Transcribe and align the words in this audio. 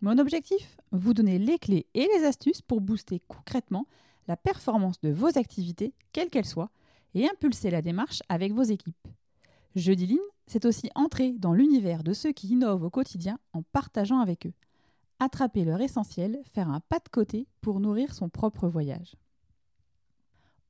Mon 0.00 0.18
objectif 0.18 0.76
Vous 0.92 1.12
donner 1.12 1.40
les 1.40 1.58
clés 1.58 1.86
et 1.94 2.06
les 2.14 2.24
astuces 2.24 2.62
pour 2.62 2.80
booster 2.80 3.20
concrètement 3.26 3.88
la 4.28 4.36
performance 4.36 5.00
de 5.00 5.10
vos 5.10 5.36
activités, 5.36 5.92
quelles 6.12 6.30
qu'elles 6.30 6.44
soient, 6.44 6.70
et 7.14 7.28
impulser 7.28 7.68
la 7.70 7.82
démarche 7.82 8.22
avec 8.28 8.52
vos 8.52 8.62
équipes. 8.62 9.08
Jeudi 9.74 10.06
Lean, 10.06 10.22
c'est 10.46 10.66
aussi 10.66 10.88
entrer 10.94 11.32
dans 11.32 11.52
l'univers 11.52 12.04
de 12.04 12.12
ceux 12.12 12.30
qui 12.30 12.48
innovent 12.48 12.84
au 12.84 12.90
quotidien 12.90 13.40
en 13.52 13.62
partageant 13.62 14.20
avec 14.20 14.46
eux. 14.46 14.52
Attraper 15.18 15.64
leur 15.64 15.80
essentiel, 15.80 16.38
faire 16.44 16.68
un 16.68 16.78
pas 16.78 17.00
de 17.00 17.08
côté 17.10 17.48
pour 17.60 17.80
nourrir 17.80 18.14
son 18.14 18.28
propre 18.28 18.68
voyage. 18.68 19.16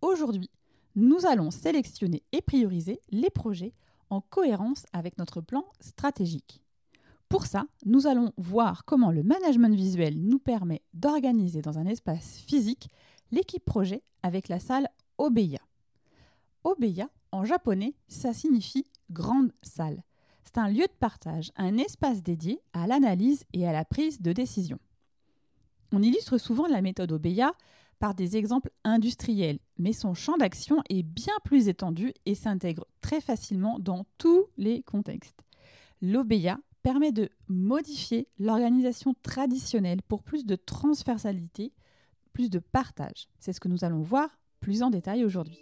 Aujourd'hui, 0.01 0.49
nous 0.95 1.27
allons 1.27 1.51
sélectionner 1.51 2.23
et 2.33 2.41
prioriser 2.41 3.03
les 3.11 3.31
projets 3.31 3.75
en 4.09 4.23
cohérence 4.23 4.87
avec 4.95 5.19
notre 5.19 5.43
plan 5.43 5.67
stratégique. 5.81 6.63
Pour 7.29 7.45
ça, 7.45 7.67
nous 7.85 8.07
allons 8.07 8.33
voir 8.39 8.85
comment 8.87 9.11
le 9.11 9.23
management 9.23 9.75
visuel 9.75 10.19
nous 10.19 10.39
permet 10.39 10.83
d'organiser 10.95 11.61
dans 11.61 11.79
un 11.79 11.87
espace 11.87 12.39
physique 12.39 12.89
l'équipe 13.31 13.65
projet 13.65 14.03
avec 14.23 14.49
la 14.49 14.61
salle 14.61 14.89
Obeya. 15.19 15.61
Obeya, 16.65 17.11
en 17.31 17.45
japonais, 17.45 17.95
ça 18.09 18.33
signifie 18.33 18.87
grande 19.11 19.53
salle. 19.63 20.03
C'est 20.45 20.57
un 20.57 20.71
lieu 20.71 20.87
de 20.87 20.99
partage, 20.99 21.53
un 21.57 21.77
espace 21.77 22.23
dédié 22.23 22.63
à 22.73 22.87
l'analyse 22.87 23.45
et 23.53 23.69
à 23.69 23.73
la 23.73 23.85
prise 23.85 24.23
de 24.23 24.33
décision. 24.33 24.79
On 25.93 26.03
illustre 26.03 26.39
souvent 26.39 26.67
la 26.67 26.81
méthode 26.81 27.13
Obeya 27.13 27.53
par 27.99 28.15
des 28.15 28.39
exemples 28.39 28.71
industriels, 28.85 29.59
mais 29.77 29.93
son 29.93 30.15
champ 30.15 30.39
d'action 30.39 30.83
est 30.89 31.03
bien 31.03 31.35
plus 31.45 31.69
étendu 31.69 32.15
et 32.25 32.35
s'intègre 32.35 32.87
très 33.03 33.21
facilement 33.21 33.79
dans 33.79 34.07
tous 34.17 34.47
les 34.57 34.83
contextes. 34.83 35.43
L'Obeya 36.01 36.59
permet 36.83 37.13
de 37.13 37.29
modifier 37.49 38.29
l'organisation 38.39 39.15
traditionnelle 39.23 40.03
pour 40.03 40.23
plus 40.23 40.47
de 40.47 40.57
transversalité, 40.57 41.73
plus 42.33 42.51
de 42.51 42.59
partage. 42.59 43.29
C'est 43.39 43.53
ce 43.53 43.61
que 43.61 43.69
nous 43.69 43.85
allons 43.85 44.03
voir 44.03 44.39
plus 44.61 44.83
en 44.83 44.91
détail 44.91 45.25
aujourd'hui. 45.25 45.59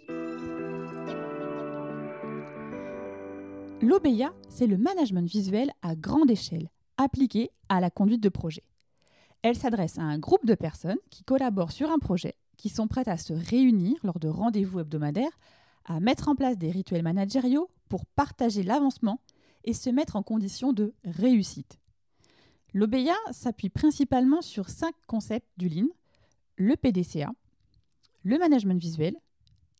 L'OBEA, 3.81 4.33
c'est 4.49 4.65
le 4.65 4.77
management 4.77 5.29
visuel 5.29 5.71
à 5.83 5.95
grande 5.95 6.31
échelle, 6.31 6.69
appliqué 6.97 7.51
à 7.69 7.79
la 7.79 7.91
conduite 7.91 8.23
de 8.23 8.29
projet. 8.29 8.63
Elle 9.43 9.55
s'adresse 9.55 9.99
à 9.99 10.01
un 10.01 10.17
groupe 10.17 10.45
de 10.45 10.55
personnes 10.55 10.97
qui 11.11 11.23
collaborent 11.23 11.71
sur 11.71 11.91
un 11.91 11.99
projet, 11.99 12.35
qui 12.57 12.69
sont 12.69 12.87
prêtes 12.87 13.07
à 13.07 13.17
se 13.17 13.33
réunir 13.33 13.97
lors 14.03 14.19
de 14.19 14.27
rendez-vous 14.27 14.79
hebdomadaires, 14.79 15.37
à 15.85 15.99
mettre 15.99 16.27
en 16.27 16.35
place 16.35 16.57
des 16.57 16.71
rituels 16.71 17.03
managériaux 17.03 17.69
pour 17.87 18.05
partager 18.05 18.63
l'avancement 18.63 19.19
et 19.67 19.73
se 19.73 19.89
mettre 19.89 20.15
en 20.15 20.23
condition 20.23 20.73
de 20.73 20.93
réussite. 21.03 21.77
L'OBEA 22.73 23.15
s'appuie 23.31 23.69
principalement 23.69 24.41
sur 24.41 24.69
cinq 24.69 24.95
concepts 25.07 25.47
du 25.57 25.67
Lean, 25.67 25.89
le 26.55 26.75
PDCA, 26.75 27.31
le 28.23 28.37
management 28.37 28.79
visuel, 28.79 29.15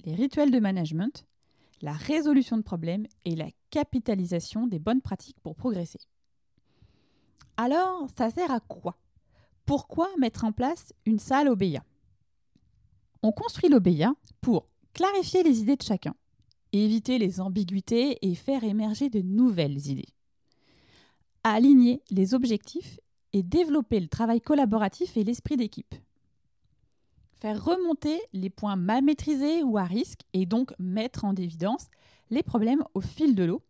les 0.03 0.13
rituels 0.13 0.51
de 0.51 0.59
management, 0.59 1.25
la 1.81 1.93
résolution 1.93 2.57
de 2.57 2.63
problèmes 2.63 3.07
et 3.23 3.35
la 3.35 3.49
capitalisation 3.69 4.67
des 4.67 4.77
bonnes 4.77 5.01
pratiques 5.01 5.39
pour 5.41 5.55
progresser. 5.55 5.99
Alors, 7.55 8.07
ça 8.17 8.29
sert 8.29 8.51
à 8.51 8.59
quoi? 8.59 8.97
Pourquoi 9.65 10.09
mettre 10.17 10.43
en 10.43 10.51
place 10.51 10.93
une 11.05 11.19
salle 11.19 11.47
OBEA 11.47 11.83
On 13.23 13.31
construit 13.31 13.69
l'OBEA 13.69 14.13
pour 14.41 14.67
clarifier 14.93 15.43
les 15.43 15.61
idées 15.61 15.77
de 15.77 15.83
chacun, 15.83 16.15
éviter 16.73 17.17
les 17.17 17.39
ambiguïtés 17.39 18.17
et 18.21 18.35
faire 18.35 18.63
émerger 18.63 19.09
de 19.09 19.21
nouvelles 19.21 19.87
idées. 19.87 20.13
Aligner 21.43 22.01
les 22.09 22.33
objectifs 22.33 22.99
et 23.33 23.43
développer 23.43 23.99
le 23.99 24.07
travail 24.07 24.41
collaboratif 24.41 25.17
et 25.17 25.23
l'esprit 25.23 25.57
d'équipe. 25.57 25.95
Faire 27.39 27.63
remonter 27.63 28.19
les 28.33 28.49
points 28.49 28.75
mal 28.75 29.03
maîtrisés 29.03 29.63
ou 29.63 29.77
à 29.77 29.83
risque 29.83 30.21
et 30.33 30.45
donc 30.45 30.73
mettre 30.79 31.23
en 31.23 31.35
évidence 31.35 31.87
les 32.29 32.43
problèmes 32.43 32.83
au 32.93 33.01
fil 33.01 33.35
de 33.35 33.43
l'eau. 33.43 33.61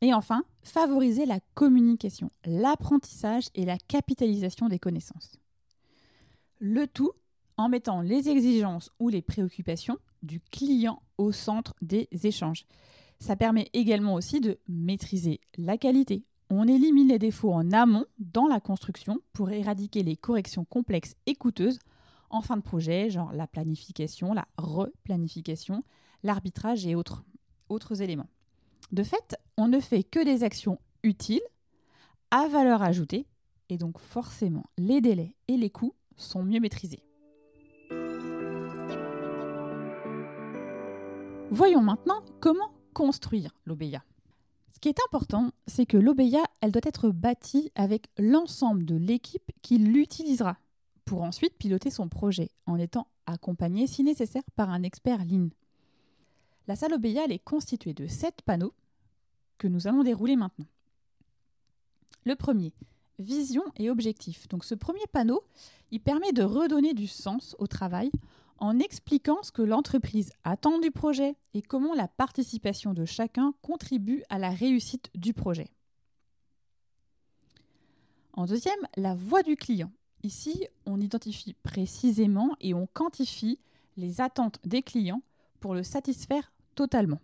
Et 0.00 0.12
enfin, 0.12 0.44
favoriser 0.62 1.24
la 1.24 1.38
communication, 1.54 2.30
l'apprentissage 2.44 3.48
et 3.54 3.64
la 3.64 3.78
capitalisation 3.78 4.68
des 4.68 4.78
connaissances. 4.78 5.38
Le 6.58 6.86
tout 6.86 7.12
en 7.56 7.68
mettant 7.68 8.00
les 8.00 8.28
exigences 8.28 8.90
ou 8.98 9.08
les 9.08 9.22
préoccupations 9.22 9.98
du 10.22 10.40
client 10.40 11.02
au 11.18 11.32
centre 11.32 11.74
des 11.82 12.08
échanges. 12.24 12.66
Ça 13.20 13.36
permet 13.36 13.70
également 13.72 14.14
aussi 14.14 14.40
de 14.40 14.58
maîtriser 14.68 15.40
la 15.56 15.78
qualité. 15.78 16.24
On 16.50 16.68
élimine 16.68 17.08
les 17.08 17.18
défauts 17.18 17.52
en 17.52 17.72
amont 17.72 18.06
dans 18.18 18.46
la 18.46 18.60
construction 18.60 19.20
pour 19.32 19.50
éradiquer 19.50 20.02
les 20.02 20.16
corrections 20.16 20.64
complexes 20.64 21.14
et 21.26 21.34
coûteuses 21.34 21.78
en 22.30 22.40
fin 22.40 22.56
de 22.56 22.62
projet, 22.62 23.10
genre 23.10 23.32
la 23.32 23.46
planification, 23.46 24.34
la 24.34 24.46
replanification, 24.58 25.84
l'arbitrage 26.22 26.86
et 26.86 26.94
autres, 26.94 27.24
autres 27.68 28.02
éléments. 28.02 28.28
De 28.92 29.04
fait, 29.04 29.36
on 29.56 29.68
ne 29.68 29.80
fait 29.80 30.02
que 30.02 30.24
des 30.24 30.42
actions 30.42 30.80
utiles, 31.02 31.42
à 32.30 32.48
valeur 32.48 32.82
ajoutée, 32.82 33.26
et 33.68 33.78
donc 33.78 33.98
forcément 33.98 34.64
les 34.76 35.00
délais 35.00 35.34
et 35.48 35.56
les 35.56 35.70
coûts 35.70 35.94
sont 36.16 36.42
mieux 36.42 36.60
maîtrisés. 36.60 37.03
Voyons 41.54 41.82
maintenant 41.82 42.20
comment 42.40 42.72
construire 42.94 43.54
l'OBEA. 43.64 44.02
Ce 44.74 44.80
qui 44.80 44.88
est 44.88 44.98
important, 45.06 45.52
c'est 45.68 45.86
que 45.86 45.96
l'OBEA, 45.96 46.42
elle 46.60 46.72
doit 46.72 46.82
être 46.84 47.10
bâtie 47.10 47.70
avec 47.76 48.08
l'ensemble 48.18 48.84
de 48.84 48.96
l'équipe 48.96 49.52
qui 49.62 49.78
l'utilisera 49.78 50.56
pour 51.04 51.22
ensuite 51.22 51.56
piloter 51.56 51.90
son 51.90 52.08
projet 52.08 52.50
en 52.66 52.76
étant 52.76 53.06
accompagné 53.26 53.86
si 53.86 54.02
nécessaire 54.02 54.42
par 54.56 54.68
un 54.68 54.82
expert 54.82 55.24
Lean. 55.24 55.50
La 56.66 56.74
salle 56.74 56.94
OBEA, 56.94 57.26
elle 57.26 57.32
est 57.32 57.38
constituée 57.38 57.94
de 57.94 58.08
sept 58.08 58.42
panneaux 58.42 58.74
que 59.56 59.68
nous 59.68 59.86
allons 59.86 60.02
dérouler 60.02 60.34
maintenant. 60.34 60.66
Le 62.24 62.34
premier, 62.34 62.72
vision 63.20 63.62
et 63.76 63.90
objectif. 63.90 64.48
Donc 64.48 64.64
ce 64.64 64.74
premier 64.74 65.06
panneau, 65.12 65.44
il 65.92 66.00
permet 66.00 66.32
de 66.32 66.42
redonner 66.42 66.94
du 66.94 67.06
sens 67.06 67.54
au 67.60 67.68
travail 67.68 68.10
en 68.58 68.78
expliquant 68.78 69.42
ce 69.42 69.52
que 69.52 69.62
l'entreprise 69.62 70.32
attend 70.44 70.78
du 70.78 70.90
projet 70.90 71.36
et 71.54 71.62
comment 71.62 71.94
la 71.94 72.08
participation 72.08 72.94
de 72.94 73.04
chacun 73.04 73.54
contribue 73.62 74.22
à 74.28 74.38
la 74.38 74.50
réussite 74.50 75.10
du 75.14 75.32
projet. 75.32 75.70
En 78.32 78.46
deuxième, 78.46 78.74
la 78.96 79.14
voix 79.14 79.42
du 79.42 79.56
client. 79.56 79.92
Ici, 80.22 80.66
on 80.86 81.00
identifie 81.00 81.54
précisément 81.62 82.56
et 82.60 82.74
on 82.74 82.86
quantifie 82.86 83.58
les 83.96 84.20
attentes 84.20 84.58
des 84.64 84.82
clients 84.82 85.22
pour 85.60 85.74
le 85.74 85.82
satisfaire 85.82 86.52
totalement. 86.74 87.20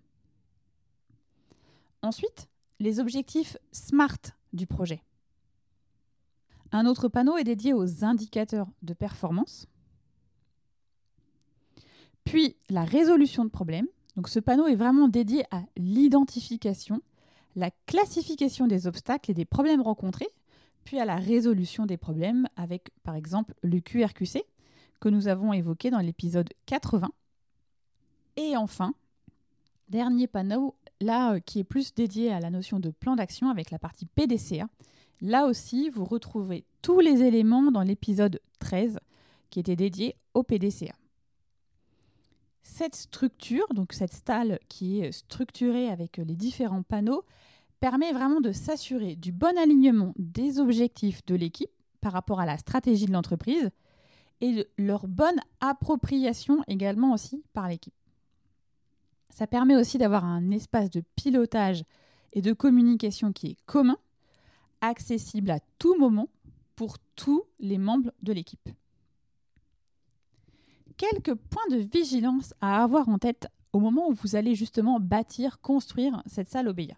Ensuite, 2.02 2.48
les 2.78 3.00
objectifs 3.00 3.56
SMART 3.72 4.18
du 4.52 4.66
projet. 4.66 5.02
Un 6.72 6.86
autre 6.86 7.08
panneau 7.08 7.36
est 7.36 7.44
dédié 7.44 7.72
aux 7.72 8.04
indicateurs 8.04 8.68
de 8.82 8.94
performance. 8.94 9.66
Puis 12.24 12.56
la 12.68 12.84
résolution 12.84 13.44
de 13.44 13.50
problèmes. 13.50 13.86
Donc 14.16 14.28
ce 14.28 14.40
panneau 14.40 14.66
est 14.66 14.74
vraiment 14.74 15.08
dédié 15.08 15.44
à 15.50 15.62
l'identification, 15.76 17.00
la 17.56 17.70
classification 17.86 18.66
des 18.66 18.86
obstacles 18.86 19.30
et 19.30 19.34
des 19.34 19.44
problèmes 19.44 19.80
rencontrés, 19.80 20.28
puis 20.84 20.98
à 20.98 21.04
la 21.04 21.16
résolution 21.16 21.86
des 21.86 21.96
problèmes 21.96 22.48
avec 22.56 22.90
par 23.02 23.14
exemple 23.14 23.54
le 23.62 23.80
QRQC 23.80 24.42
que 25.00 25.08
nous 25.08 25.28
avons 25.28 25.52
évoqué 25.52 25.90
dans 25.90 26.00
l'épisode 26.00 26.50
80. 26.66 27.10
Et 28.36 28.56
enfin, 28.56 28.94
dernier 29.88 30.26
panneau, 30.26 30.74
là 31.00 31.34
euh, 31.34 31.40
qui 31.40 31.60
est 31.60 31.64
plus 31.64 31.94
dédié 31.94 32.32
à 32.32 32.40
la 32.40 32.50
notion 32.50 32.80
de 32.80 32.90
plan 32.90 33.16
d'action 33.16 33.48
avec 33.48 33.70
la 33.70 33.78
partie 33.78 34.06
PDCA. 34.06 34.68
Là 35.20 35.46
aussi, 35.46 35.90
vous 35.90 36.04
retrouvez 36.04 36.64
tous 36.82 37.00
les 37.00 37.22
éléments 37.22 37.70
dans 37.70 37.82
l'épisode 37.82 38.40
13 38.60 38.98
qui 39.50 39.60
était 39.60 39.76
dédié 39.76 40.16
au 40.34 40.42
PDCA. 40.42 40.94
Cette 42.62 42.94
structure, 42.94 43.66
donc 43.74 43.92
cette 43.92 44.12
stalle 44.12 44.58
qui 44.68 45.00
est 45.00 45.12
structurée 45.12 45.88
avec 45.88 46.18
les 46.18 46.36
différents 46.36 46.82
panneaux, 46.82 47.24
permet 47.80 48.12
vraiment 48.12 48.40
de 48.40 48.52
s'assurer 48.52 49.16
du 49.16 49.32
bon 49.32 49.56
alignement 49.58 50.12
des 50.16 50.60
objectifs 50.60 51.24
de 51.26 51.34
l'équipe 51.34 51.70
par 52.00 52.12
rapport 52.12 52.40
à 52.40 52.46
la 52.46 52.58
stratégie 52.58 53.06
de 53.06 53.12
l'entreprise 53.12 53.70
et 54.40 54.66
leur 54.78 55.06
bonne 55.06 55.40
appropriation 55.60 56.62
également 56.66 57.12
aussi 57.12 57.42
par 57.52 57.68
l'équipe. 57.68 57.94
Ça 59.30 59.46
permet 59.46 59.76
aussi 59.76 59.98
d'avoir 59.98 60.24
un 60.24 60.50
espace 60.50 60.90
de 60.90 61.02
pilotage 61.16 61.84
et 62.32 62.42
de 62.42 62.52
communication 62.52 63.32
qui 63.32 63.48
est 63.48 63.56
commun, 63.66 63.98
accessible 64.80 65.50
à 65.50 65.60
tout 65.78 65.98
moment 65.98 66.28
pour 66.76 66.98
tous 67.16 67.44
les 67.58 67.78
membres 67.78 68.12
de 68.22 68.32
l'équipe. 68.32 68.68
Quelques 71.00 71.34
points 71.34 71.66
de 71.70 71.78
vigilance 71.78 72.52
à 72.60 72.84
avoir 72.84 73.08
en 73.08 73.16
tête 73.16 73.48
au 73.72 73.80
moment 73.80 74.10
où 74.10 74.12
vous 74.12 74.36
allez 74.36 74.54
justement 74.54 75.00
bâtir, 75.00 75.58
construire 75.62 76.22
cette 76.26 76.50
salle 76.50 76.68
OBEA. 76.68 76.94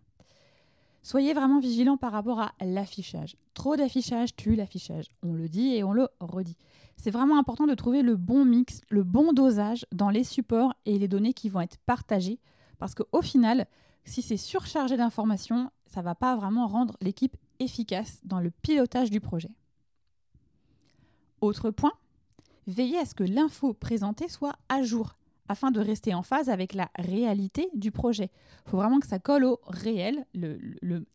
Soyez 1.05 1.35
vraiment 1.35 1.61
vigilant 1.61 1.97
par 1.97 2.11
rapport 2.11 2.41
à 2.41 2.53
l'affichage. 2.65 3.37
Trop 3.55 3.77
d'affichage 3.77 4.35
tue 4.35 4.57
l'affichage. 4.57 5.07
On 5.23 5.35
le 5.35 5.49
dit 5.49 5.77
et 5.77 5.85
on 5.85 5.93
le 5.93 6.09
redit. 6.19 6.57
C'est 6.97 7.13
vraiment 7.13 7.39
important 7.39 7.69
de 7.69 7.75
trouver 7.77 8.03
le 8.03 8.17
bon 8.17 8.45
mix, 8.45 8.81
le 8.89 9.05
bon 9.05 9.33
dosage 9.33 9.87
dans 9.93 10.11
les 10.11 10.25
supports 10.25 10.75
et 10.85 10.99
les 10.99 11.07
données 11.07 11.33
qui 11.33 11.49
vont 11.49 11.61
être 11.61 11.79
partagées. 11.87 12.41
Parce 12.81 12.97
qu'au 12.97 13.23
final, 13.23 13.69
si 14.05 14.21
c'est 14.21 14.37
surchargé 14.37 14.97
d'informations, 14.97 15.71
ça 15.87 16.01
ne 16.01 16.07
va 16.07 16.17
pas 16.17 16.35
vraiment 16.35 16.67
rendre 16.67 16.97
l'équipe 17.01 17.37
efficace 17.61 18.19
dans 18.25 18.41
le 18.41 18.51
pilotage 18.51 19.13
du 19.13 19.21
projet. 19.21 19.53
Autre 21.41 21.71
point, 21.71 21.93
veillez 22.67 22.99
à 22.99 23.05
ce 23.05 23.15
que 23.15 23.25
l'info 23.25 23.75
présentée 23.75 24.29
soit 24.29 24.57
à 24.69 24.83
jour 24.83 25.17
afin 25.49 25.71
de 25.71 25.81
rester 25.81 26.15
en 26.15 26.23
phase 26.23 26.49
avec 26.49 26.73
la 26.73 26.91
réalité 26.97 27.69
du 27.75 27.91
projet. 27.91 28.31
Il 28.67 28.71
faut 28.71 28.77
vraiment 28.79 29.01
que 29.01 29.07
ça 29.07 29.19
colle 29.19 29.45
au 29.45 29.61
réel, 29.67 30.25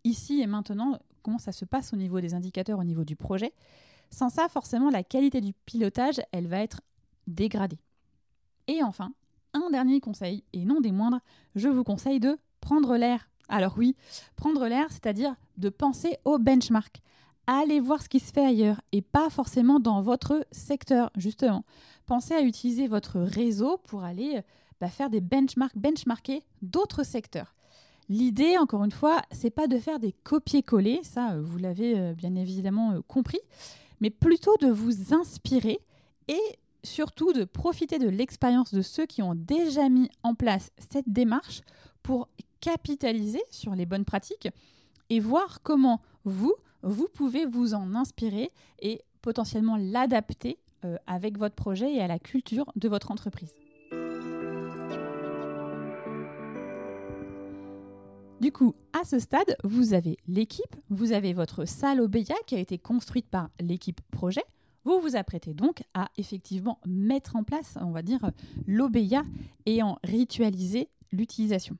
ici 0.03 0.41
et 0.41 0.47
maintenant, 0.47 0.99
comment 1.23 1.39
ça 1.39 1.51
se 1.51 1.65
passe 1.65 1.93
au 1.93 1.95
niveau 1.95 2.21
des 2.21 2.33
indicateurs, 2.33 2.79
au 2.79 2.83
niveau 2.83 3.03
du 3.03 3.15
projet? 3.15 3.53
Sans 4.11 4.29
ça, 4.29 4.47
forcément, 4.47 4.89
la 4.89 5.03
qualité 5.03 5.41
du 5.41 5.53
pilotage, 5.65 6.21
elle 6.31 6.47
va 6.47 6.59
être 6.59 6.81
dégradée. 7.25 7.79
Et 8.67 8.83
enfin, 8.83 9.11
un 9.53 9.69
dernier 9.71 9.99
conseil, 9.99 10.43
et 10.53 10.65
non 10.65 10.81
des 10.81 10.91
moindres, 10.91 11.19
je 11.55 11.69
vous 11.69 11.83
conseille 11.83 12.19
de 12.19 12.37
prendre 12.61 12.95
l'air. 12.97 13.29
Alors 13.49 13.75
oui, 13.77 13.95
prendre 14.35 14.67
l'air, 14.67 14.87
c'est-à-dire 14.91 15.35
de 15.57 15.69
penser 15.69 16.17
au 16.25 16.37
benchmark. 16.37 17.01
Allez 17.47 17.79
voir 17.79 18.01
ce 18.01 18.09
qui 18.09 18.19
se 18.19 18.31
fait 18.31 18.45
ailleurs 18.45 18.81
et 18.91 19.01
pas 19.01 19.29
forcément 19.29 19.79
dans 19.79 20.01
votre 20.01 20.45
secteur, 20.51 21.11
justement 21.15 21.63
pensez 22.07 22.33
à 22.33 22.41
utiliser 22.41 22.87
votre 22.87 23.19
réseau 23.19 23.77
pour 23.83 24.03
aller 24.03 24.41
bah, 24.81 24.89
faire 24.89 25.11
des 25.11 25.21
benchmarks, 25.21 25.77
benchmarker 25.77 26.41
d'autres 26.63 27.03
secteurs. 27.03 27.53
L'idée, 28.09 28.57
encore 28.57 28.83
une 28.83 28.91
fois, 28.91 29.21
c'est 29.31 29.51
pas 29.51 29.67
de 29.67 29.77
faire 29.77 29.99
des 29.99 30.13
copier-coller, 30.23 31.01
ça 31.03 31.33
euh, 31.33 31.41
vous 31.43 31.57
l'avez 31.57 31.99
euh, 31.99 32.13
bien 32.13 32.35
évidemment 32.35 32.93
euh, 32.93 33.01
compris, 33.05 33.39
mais 33.99 34.09
plutôt 34.09 34.55
de 34.61 34.67
vous 34.67 35.13
inspirer 35.13 35.79
et 36.29 36.39
surtout 36.83 37.33
de 37.33 37.43
profiter 37.43 37.99
de 37.99 38.07
l'expérience 38.07 38.73
de 38.73 38.81
ceux 38.81 39.05
qui 39.05 39.21
ont 39.21 39.35
déjà 39.35 39.89
mis 39.89 40.09
en 40.23 40.35
place 40.35 40.71
cette 40.91 41.09
démarche 41.09 41.61
pour 42.01 42.29
capitaliser 42.61 43.43
sur 43.51 43.75
les 43.75 43.85
bonnes 43.85 44.05
pratiques 44.05 44.47
et 45.09 45.19
voir 45.19 45.61
comment 45.63 46.01
vous, 46.23 46.55
vous 46.83 47.07
pouvez 47.13 47.45
vous 47.45 47.73
en 47.73 47.95
inspirer 47.95 48.51
et 48.79 49.01
potentiellement 49.21 49.77
l'adapter 49.77 50.57
euh, 50.85 50.97
avec 51.07 51.37
votre 51.37 51.55
projet 51.55 51.93
et 51.95 52.01
à 52.01 52.07
la 52.07 52.19
culture 52.19 52.65
de 52.75 52.87
votre 52.87 53.11
entreprise. 53.11 53.53
Du 58.39 58.51
coup, 58.51 58.75
à 58.93 59.03
ce 59.03 59.17
stade, 59.17 59.57
vous 59.63 59.93
avez 59.93 60.17
l'équipe, 60.27 60.75
vous 60.89 61.11
avez 61.11 61.33
votre 61.33 61.65
salle 61.65 61.99
OBEA 61.99 62.35
qui 62.45 62.55
a 62.55 62.59
été 62.59 62.77
construite 62.77 63.27
par 63.27 63.49
l'équipe 63.59 63.99
projet. 64.11 64.43
Vous 64.83 65.01
vous 65.01 65.15
apprêtez 65.15 65.55
donc 65.55 65.83
à 65.95 66.09
effectivement 66.17 66.79
mettre 66.85 67.35
en 67.35 67.43
place, 67.43 67.77
on 67.81 67.91
va 67.91 68.03
dire, 68.03 68.31
l'OBEA 68.67 69.23
et 69.65 69.81
en 69.81 69.97
ritualiser 70.03 70.89
l'utilisation. 71.11 71.77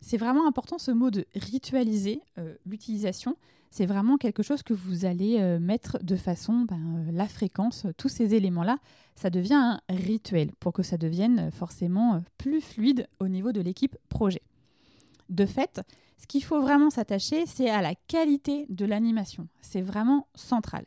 C'est 0.00 0.16
vraiment 0.16 0.46
important 0.46 0.78
ce 0.78 0.90
mot 0.90 1.10
de 1.10 1.26
ritualiser 1.34 2.22
euh, 2.38 2.54
l'utilisation 2.66 3.36
c'est 3.70 3.86
vraiment 3.86 4.16
quelque 4.16 4.42
chose 4.42 4.62
que 4.62 4.72
vous 4.72 5.04
allez 5.04 5.38
euh, 5.40 5.58
mettre 5.58 5.98
de 6.02 6.16
façon, 6.16 6.64
ben, 6.68 7.06
euh, 7.08 7.12
la 7.12 7.28
fréquence, 7.28 7.86
tous 7.96 8.08
ces 8.08 8.34
éléments-là, 8.34 8.78
ça 9.14 9.30
devient 9.30 9.54
un 9.54 9.80
rituel 9.88 10.52
pour 10.58 10.72
que 10.72 10.82
ça 10.82 10.96
devienne 10.96 11.50
forcément 11.50 12.22
plus 12.38 12.60
fluide 12.60 13.08
au 13.20 13.28
niveau 13.28 13.52
de 13.52 13.60
l'équipe 13.60 13.96
projet. 14.08 14.42
De 15.28 15.44
fait, 15.44 15.82
ce 16.16 16.26
qu'il 16.26 16.42
faut 16.42 16.62
vraiment 16.62 16.90
s'attacher, 16.90 17.44
c'est 17.46 17.68
à 17.68 17.82
la 17.82 17.94
qualité 17.94 18.66
de 18.70 18.86
l'animation. 18.86 19.48
C'est 19.60 19.82
vraiment 19.82 20.26
central. 20.34 20.86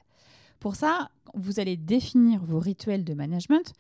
Pour 0.60 0.76
ça, 0.76 1.12
vous 1.36 1.60
allez 1.60 1.78
définir 1.78 2.44
vos 2.44 2.60
rituels 2.60 3.04
de 3.04 3.14
management 3.14 3.74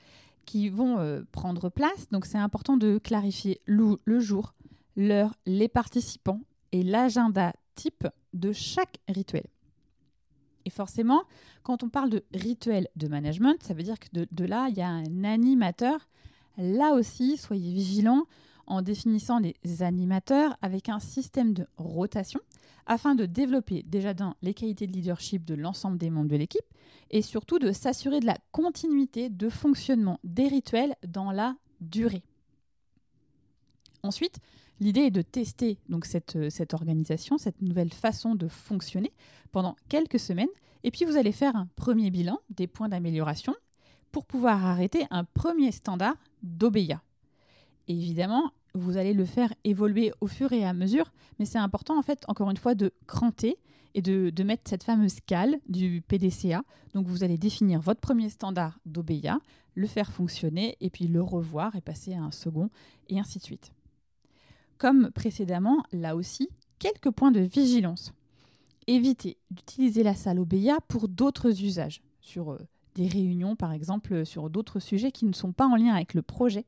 qui 0.46 0.70
vont 0.70 1.24
prendre 1.32 1.70
place. 1.70 2.08
Donc 2.12 2.26
c'est 2.26 2.38
important 2.38 2.78
de 2.78 2.98
clarifier 2.98 3.62
le 3.66 4.20
jour, 4.20 4.54
l'heure, 4.96 5.34
les 5.46 5.68
participants 5.68 6.42
et 6.72 6.84
l'agenda 6.84 7.54
type 7.76 8.08
de 8.34 8.52
chaque 8.52 8.98
rituel. 9.08 9.46
Et 10.66 10.70
forcément, 10.70 11.24
quand 11.64 11.84
on 11.84 11.90
parle 11.90 12.10
de 12.10 12.24
rituel 12.34 12.88
de 12.96 13.08
management, 13.08 13.62
ça 13.64 13.74
veut 13.74 13.84
dire 13.84 14.00
que 14.00 14.08
de, 14.14 14.46
là, 14.46 14.68
il 14.70 14.78
y 14.78 14.82
a 14.82 14.90
un 14.90 15.24
animateur. 15.24 16.08
Là 16.58 16.94
aussi, 16.94 17.38
soyez 17.38 17.74
vigilants 17.74 18.26
en 18.68 18.82
définissant 18.82 19.40
les 19.40 19.84
animateurs 19.84 20.56
avec 20.62 20.88
un 20.88 21.00
système 21.00 21.54
de 21.54 21.66
rotation 21.78 22.40
afin 22.86 23.16
de 23.16 23.26
développer 23.26 23.84
déjà 23.84 24.14
dans 24.14 24.36
les 24.42 24.54
qualités 24.54 24.88
de 24.88 24.94
leadership 24.94 25.46
de 25.46 25.56
l'ensemble 25.56 25.98
des 25.98 26.10
membres 26.10 26.30
de 26.30 26.36
l'équipe 26.36 26.66
et 27.10 27.22
surtout 27.22 27.60
de 27.60 27.72
s'assurer 27.72 28.20
de 28.20 28.26
la 28.26 28.38
continuité 28.52 29.30
de 29.30 29.50
fonctionnement 29.50 30.20
des 30.24 30.48
rituels 30.48 30.96
dans 31.08 31.32
la 31.32 31.56
durée. 31.80 32.24
Ensuite, 34.04 34.40
L'idée 34.82 35.02
est 35.02 35.12
de 35.12 35.22
tester 35.22 35.78
donc 35.90 36.06
cette, 36.06 36.36
euh, 36.36 36.50
cette 36.50 36.74
organisation, 36.74 37.38
cette 37.38 37.62
nouvelle 37.62 37.94
façon 37.94 38.34
de 38.34 38.48
fonctionner 38.48 39.14
pendant 39.52 39.76
quelques 39.90 40.20
semaines. 40.20 40.50
Et 40.84 40.90
puis 40.90 41.06
vous 41.06 41.18
allez 41.18 41.32
faire 41.32 41.56
un 41.56 41.68
premier 41.76 42.10
bilan 42.10 42.40
des 42.50 42.66
points 42.66 42.90
d'amélioration 42.90 43.54
pour 44.12 44.26
pouvoir 44.26 44.66
arrêter 44.66 45.06
un 45.12 45.24
premier 45.24 45.72
standard 45.72 46.16
d'OBEA. 46.42 47.00
Évidemment, 47.88 48.52
vous 48.74 48.98
allez 48.98 49.14
le 49.14 49.26
faire 49.26 49.54
évoluer 49.64 50.14
au 50.20 50.26
fur 50.26 50.52
et 50.52 50.66
à 50.66 50.74
mesure, 50.74 51.12
mais 51.38 51.46
c'est 51.46 51.60
important 51.60 52.00
en 52.00 52.02
fait, 52.02 52.24
encore 52.28 52.50
une 52.50 52.58
fois, 52.58 52.74
de 52.74 52.92
cranter 53.06 53.60
et 53.94 54.02
de, 54.02 54.44
mettre 54.44 54.64
cette 54.66 54.84
fameuse 54.84 55.20
cale 55.28 55.60
du 55.70 56.02
PDCA. 56.08 56.64
Donc 56.96 57.06
vous 57.06 57.24
allez 57.24 57.38
définir 57.38 57.82
votre 57.82 58.00
premier 58.00 58.30
standard 58.30 58.80
d'OBEA, 58.88 59.40
le 59.76 59.86
faire 59.86 60.12
fonctionner 60.12 60.76
et 60.82 60.90
puis 60.90 61.08
le 61.08 61.22
revoir 61.22 61.76
et 61.76 61.82
passer 61.82 62.16
à 62.16 62.24
un 62.24 62.32
second 62.32 62.72
et 63.10 63.20
ainsi 63.20 63.38
de 63.38 63.44
suite. 63.44 63.72
Comme 64.82 65.12
précédemment, 65.12 65.84
là 65.92 66.16
aussi, 66.16 66.50
quelques 66.80 67.12
points 67.12 67.30
de 67.30 67.40
vigilance. 67.40 68.14
Évitez 68.88 69.38
d'utiliser 69.52 70.02
la 70.02 70.16
salle 70.16 70.40
OBEA 70.40 70.80
pour 70.88 71.08
d'autres 71.08 71.64
usages, 71.64 72.02
sur 72.20 72.54
euh, 72.54 72.58
des 72.96 73.08
réunions 73.08 73.56
par 73.56 73.74
exemple, 73.74 74.26
sur 74.26 74.50
d'autres 74.50 74.80
sujets 74.80 75.12
qui 75.12 75.26
ne 75.26 75.34
sont 75.34 75.52
pas 75.52 75.68
en 75.68 75.76
lien 75.76 75.94
avec 75.94 76.16
le 76.16 76.24
projet. 76.24 76.66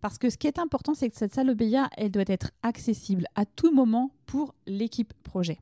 Parce 0.00 0.16
que 0.16 0.30
ce 0.30 0.38
qui 0.38 0.46
est 0.46 0.58
important, 0.58 0.94
c'est 0.94 1.10
que 1.10 1.16
cette 1.18 1.34
salle 1.34 1.50
OBEA, 1.50 1.90
elle 1.98 2.10
doit 2.10 2.24
être 2.26 2.52
accessible 2.62 3.26
à 3.34 3.44
tout 3.44 3.70
moment 3.70 4.12
pour 4.24 4.54
l'équipe 4.66 5.12
projet. 5.22 5.60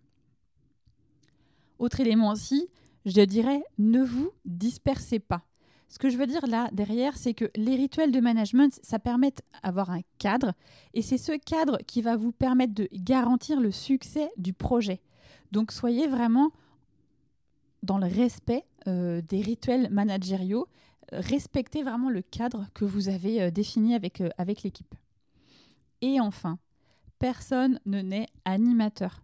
Autre 1.80 1.98
élément 1.98 2.30
aussi, 2.30 2.68
je 3.04 3.22
dirais, 3.22 3.64
ne 3.78 4.04
vous 4.04 4.30
dispersez 4.44 5.18
pas. 5.18 5.42
Ce 5.90 5.98
que 5.98 6.08
je 6.08 6.16
veux 6.16 6.26
dire 6.26 6.46
là 6.46 6.68
derrière, 6.72 7.16
c'est 7.16 7.34
que 7.34 7.50
les 7.56 7.74
rituels 7.74 8.12
de 8.12 8.20
management, 8.20 8.78
ça 8.82 9.00
permet 9.00 9.34
d'avoir 9.64 9.90
un 9.90 10.00
cadre 10.18 10.52
et 10.94 11.02
c'est 11.02 11.18
ce 11.18 11.32
cadre 11.32 11.78
qui 11.86 12.00
va 12.00 12.16
vous 12.16 12.30
permettre 12.30 12.74
de 12.74 12.88
garantir 12.92 13.60
le 13.60 13.72
succès 13.72 14.30
du 14.36 14.52
projet. 14.52 15.02
Donc 15.50 15.72
soyez 15.72 16.06
vraiment 16.06 16.52
dans 17.82 17.98
le 17.98 18.06
respect 18.06 18.64
euh, 18.86 19.20
des 19.20 19.40
rituels 19.40 19.90
managériaux, 19.90 20.68
respectez 21.12 21.82
vraiment 21.82 22.08
le 22.08 22.22
cadre 22.22 22.66
que 22.72 22.84
vous 22.84 23.08
avez 23.08 23.42
euh, 23.42 23.50
défini 23.50 23.94
avec, 23.94 24.20
euh, 24.20 24.30
avec 24.38 24.62
l'équipe. 24.62 24.94
Et 26.02 26.20
enfin, 26.20 26.58
personne 27.18 27.80
ne 27.84 28.00
naît 28.00 28.28
animateur. 28.44 29.22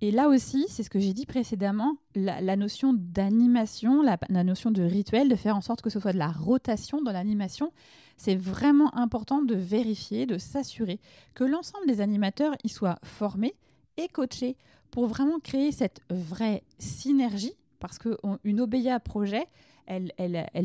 Et 0.00 0.12
là 0.12 0.28
aussi, 0.28 0.66
c'est 0.68 0.84
ce 0.84 0.90
que 0.90 1.00
j'ai 1.00 1.12
dit 1.12 1.26
précédemment, 1.26 1.96
la, 2.14 2.56
notion 2.56 2.94
d'animation, 2.96 4.00
la, 4.02 4.44
notion 4.44 4.70
de 4.70 4.82
rituel, 4.82 5.28
de 5.28 5.34
faire 5.34 5.56
en 5.56 5.60
sorte 5.60 5.82
que 5.82 5.90
ce 5.90 5.98
soit 5.98 6.12
de 6.12 6.18
la 6.18 6.30
rotation 6.30 7.02
dans 7.02 7.10
l'animation, 7.10 7.72
c'est 8.16 8.36
vraiment 8.36 8.94
important 8.96 9.42
de 9.42 9.56
vérifier, 9.56 10.26
de 10.26 10.38
s'assurer 10.38 11.00
que 11.34 11.42
l'ensemble 11.42 11.86
des 11.86 12.00
animateurs 12.00 12.54
y 12.62 12.68
soient 12.68 12.98
formés 13.02 13.54
et 13.96 14.08
coachés 14.08 14.56
pour 14.92 15.06
vraiment 15.06 15.40
créer 15.40 15.72
cette 15.72 16.00
vraie 16.10 16.62
synergie, 16.78 17.54
parce 17.80 17.98
qu'une 17.98 18.60
OBEA 18.60 19.00
projet, 19.00 19.46
elle, 19.86 20.12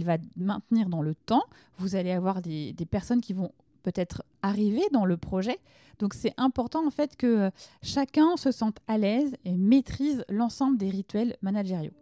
va 0.04 0.18
maintenir 0.36 0.90
dans 0.90 1.02
le 1.02 1.16
temps. 1.16 1.44
Vous 1.78 1.96
allez 1.96 2.12
avoir 2.12 2.42
des 2.42 2.88
personnes 2.90 3.22
qui 3.22 3.34
vont 3.34 3.52
peut-être 3.84 4.24
arriver 4.42 4.84
dans 4.92 5.06
le 5.06 5.18
projet. 5.18 5.60
Donc 6.00 6.14
c'est 6.14 6.34
important 6.38 6.86
en 6.86 6.90
fait 6.90 7.16
que 7.16 7.28
euh, 7.28 7.50
chacun 7.82 8.36
se 8.38 8.52
sente 8.52 8.78
à 8.88 8.98
l'aise 8.98 9.36
et 9.46 9.56
maîtrise 9.56 10.26
l'ensemble 10.30 10.78
des 10.78 10.90
rituels 10.90 11.38
managériaux. 11.42 11.94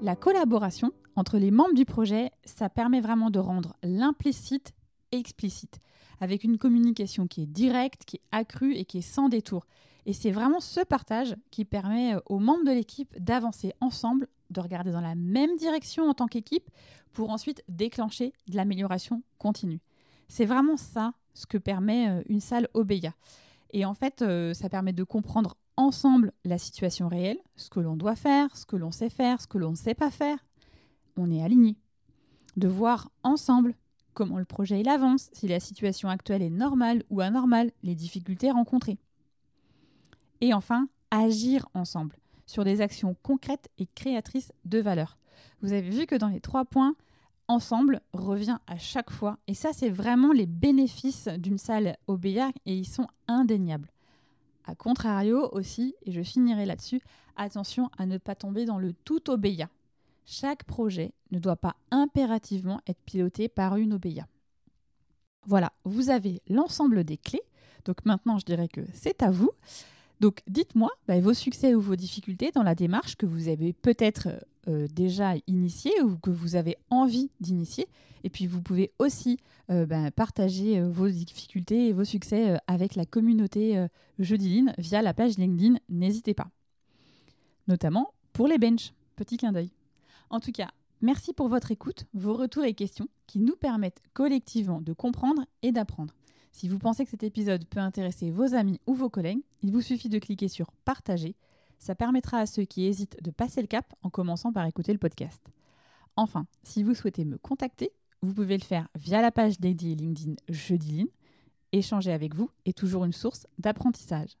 La 0.00 0.16
collaboration 0.16 0.92
entre 1.16 1.38
les 1.38 1.50
membres 1.50 1.74
du 1.74 1.84
projet, 1.84 2.30
ça 2.44 2.68
permet 2.68 3.00
vraiment 3.00 3.30
de 3.30 3.38
rendre 3.38 3.74
l'implicite 3.82 4.72
explicite, 5.12 5.80
avec 6.20 6.44
une 6.44 6.58
communication 6.58 7.26
qui 7.26 7.42
est 7.42 7.46
directe, 7.46 8.04
qui 8.04 8.16
est 8.16 8.22
accrue 8.32 8.74
et 8.74 8.84
qui 8.84 8.98
est 8.98 9.02
sans 9.02 9.28
détour. 9.28 9.66
Et 10.08 10.14
c'est 10.14 10.30
vraiment 10.30 10.60
ce 10.60 10.80
partage 10.80 11.36
qui 11.50 11.66
permet 11.66 12.14
euh, 12.14 12.20
aux 12.30 12.38
membres 12.38 12.64
de 12.64 12.70
l'équipe 12.70 13.14
d'avancer 13.20 13.74
ensemble, 13.82 14.26
de 14.48 14.58
regarder 14.58 14.90
dans 14.90 15.02
la 15.02 15.14
même 15.14 15.54
direction 15.56 16.08
en 16.08 16.14
tant 16.14 16.28
qu'équipe, 16.28 16.70
pour 17.12 17.28
ensuite 17.28 17.62
déclencher 17.68 18.32
de 18.48 18.56
l'amélioration 18.56 19.22
continue. 19.36 19.82
C'est 20.28 20.46
vraiment 20.46 20.78
ça 20.78 21.12
ce 21.34 21.44
que 21.44 21.58
permet 21.58 22.08
euh, 22.08 22.22
une 22.30 22.40
salle 22.40 22.68
OBEA. 22.72 23.12
Et 23.74 23.84
en 23.84 23.92
fait, 23.92 24.22
euh, 24.22 24.54
ça 24.54 24.70
permet 24.70 24.94
de 24.94 25.04
comprendre 25.04 25.58
ensemble 25.76 26.32
la 26.46 26.56
situation 26.56 27.06
réelle, 27.08 27.38
ce 27.56 27.68
que 27.68 27.80
l'on 27.80 27.94
doit 27.94 28.16
faire, 28.16 28.56
ce 28.56 28.64
que 28.64 28.76
l'on 28.76 28.92
sait 28.92 29.10
faire, 29.10 29.42
ce 29.42 29.46
que 29.46 29.58
l'on 29.58 29.72
ne 29.72 29.76
sait 29.76 29.94
pas 29.94 30.10
faire. 30.10 30.38
On 31.18 31.30
est 31.30 31.42
aligné. 31.42 31.76
De 32.56 32.66
voir 32.66 33.10
ensemble 33.24 33.74
comment 34.14 34.38
le 34.38 34.46
projet 34.46 34.88
avance, 34.88 35.28
si 35.34 35.48
la 35.48 35.60
situation 35.60 36.08
actuelle 36.08 36.40
est 36.40 36.48
normale 36.48 37.02
ou 37.10 37.20
anormale, 37.20 37.72
les 37.82 37.94
difficultés 37.94 38.50
rencontrées. 38.50 38.98
Et 40.40 40.54
enfin, 40.54 40.88
agir 41.10 41.68
ensemble 41.74 42.16
sur 42.46 42.64
des 42.64 42.80
actions 42.80 43.16
concrètes 43.22 43.68
et 43.78 43.86
créatrices 43.94 44.52
de 44.64 44.78
valeur. 44.78 45.18
Vous 45.60 45.72
avez 45.72 45.90
vu 45.90 46.06
que 46.06 46.14
dans 46.14 46.28
les 46.28 46.40
trois 46.40 46.64
points, 46.64 46.94
ensemble 47.48 48.00
revient 48.12 48.58
à 48.66 48.78
chaque 48.78 49.10
fois. 49.10 49.38
Et 49.46 49.54
ça, 49.54 49.70
c'est 49.72 49.90
vraiment 49.90 50.32
les 50.32 50.46
bénéfices 50.46 51.28
d'une 51.28 51.58
salle 51.58 51.96
OBA 52.06 52.50
et 52.66 52.76
ils 52.76 52.88
sont 52.88 53.06
indéniables. 53.26 53.90
A 54.64 54.74
contrario 54.74 55.48
aussi, 55.52 55.94
et 56.02 56.12
je 56.12 56.22
finirai 56.22 56.66
là-dessus, 56.66 57.00
attention 57.36 57.90
à 57.96 58.04
ne 58.04 58.18
pas 58.18 58.34
tomber 58.34 58.66
dans 58.66 58.78
le 58.78 58.92
tout 58.92 59.30
OBEA. 59.30 59.68
Chaque 60.26 60.64
projet 60.64 61.12
ne 61.30 61.38
doit 61.38 61.56
pas 61.56 61.76
impérativement 61.90 62.80
être 62.86 63.00
piloté 63.06 63.48
par 63.48 63.76
une 63.76 63.94
OBEA. 63.94 64.26
Voilà, 65.46 65.72
vous 65.84 66.10
avez 66.10 66.42
l'ensemble 66.48 67.04
des 67.04 67.16
clés. 67.16 67.40
Donc 67.86 68.04
maintenant, 68.04 68.38
je 68.38 68.44
dirais 68.44 68.68
que 68.68 68.82
c'est 68.92 69.22
à 69.22 69.30
vous. 69.30 69.50
Donc 70.20 70.40
dites-moi 70.48 70.90
bah, 71.06 71.20
vos 71.20 71.34
succès 71.34 71.74
ou 71.74 71.80
vos 71.80 71.96
difficultés 71.96 72.50
dans 72.50 72.62
la 72.62 72.74
démarche 72.74 73.16
que 73.16 73.26
vous 73.26 73.48
avez 73.48 73.72
peut-être 73.72 74.28
euh, 74.68 74.86
déjà 74.92 75.34
initiée 75.46 76.02
ou 76.02 76.16
que 76.18 76.30
vous 76.30 76.56
avez 76.56 76.76
envie 76.90 77.30
d'initier. 77.40 77.86
Et 78.24 78.30
puis 78.30 78.46
vous 78.46 78.60
pouvez 78.60 78.92
aussi 78.98 79.38
euh, 79.70 79.86
bah, 79.86 80.10
partager 80.10 80.78
euh, 80.78 80.88
vos 80.88 81.08
difficultés 81.08 81.88
et 81.88 81.92
vos 81.92 82.04
succès 82.04 82.58
avec 82.66 82.94
la 82.96 83.06
communauté 83.06 83.86
Jeudiline 84.18 84.74
via 84.78 85.02
la 85.02 85.14
page 85.14 85.38
LinkedIn. 85.38 85.76
N'hésitez 85.88 86.34
pas. 86.34 86.48
Notamment 87.68 88.12
pour 88.32 88.48
les 88.48 88.58
benches. 88.58 88.92
Petit 89.16 89.36
clin 89.36 89.52
d'œil. 89.52 89.70
En 90.30 90.40
tout 90.40 90.52
cas, 90.52 90.68
merci 91.00 91.32
pour 91.32 91.48
votre 91.48 91.70
écoute, 91.70 92.04
vos 92.12 92.34
retours 92.34 92.64
et 92.64 92.74
questions 92.74 93.08
qui 93.26 93.38
nous 93.38 93.56
permettent 93.56 94.02
collectivement 94.14 94.80
de 94.80 94.92
comprendre 94.92 95.42
et 95.62 95.72
d'apprendre. 95.72 96.17
Si 96.52 96.68
vous 96.68 96.78
pensez 96.78 97.04
que 97.04 97.10
cet 97.10 97.22
épisode 97.22 97.64
peut 97.66 97.80
intéresser 97.80 98.30
vos 98.30 98.54
amis 98.54 98.80
ou 98.86 98.94
vos 98.94 99.10
collègues, 99.10 99.42
il 99.62 99.72
vous 99.72 99.80
suffit 99.80 100.08
de 100.08 100.18
cliquer 100.18 100.48
sur 100.48 100.72
Partager. 100.84 101.36
Ça 101.78 101.94
permettra 101.94 102.38
à 102.38 102.46
ceux 102.46 102.64
qui 102.64 102.86
hésitent 102.86 103.22
de 103.22 103.30
passer 103.30 103.60
le 103.60 103.68
cap 103.68 103.94
en 104.02 104.10
commençant 104.10 104.52
par 104.52 104.66
écouter 104.66 104.92
le 104.92 104.98
podcast. 104.98 105.40
Enfin, 106.16 106.46
si 106.64 106.82
vous 106.82 106.94
souhaitez 106.94 107.24
me 107.24 107.38
contacter, 107.38 107.92
vous 108.22 108.34
pouvez 108.34 108.58
le 108.58 108.64
faire 108.64 108.88
via 108.96 109.22
la 109.22 109.30
page 109.30 109.60
dédiée 109.60 109.94
LinkedIn 109.94 110.34
Jeudiline. 110.48 111.08
Échanger 111.72 112.12
avec 112.12 112.34
vous 112.34 112.50
est 112.64 112.76
toujours 112.76 113.04
une 113.04 113.12
source 113.12 113.46
d'apprentissage. 113.58 114.36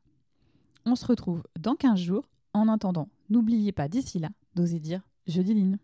On 0.84 0.96
se 0.96 1.06
retrouve 1.06 1.42
dans 1.58 1.76
15 1.76 2.00
jours. 2.00 2.28
En 2.54 2.66
attendant, 2.66 3.08
n'oubliez 3.30 3.72
pas 3.72 3.88
d'ici 3.88 4.18
là 4.18 4.30
d'oser 4.56 4.80
dire 4.80 5.02
Jeudiline. 5.26 5.78